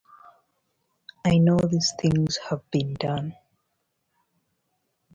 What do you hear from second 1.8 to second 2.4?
things